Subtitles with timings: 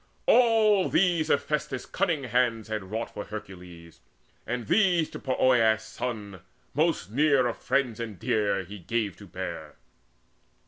[0.25, 3.99] All these Hephaestus' cunning hands had wrought For Hercules;
[4.47, 6.39] and these to Poeas' son,
[6.73, 9.75] Most near of friends and dear, he gave to bear.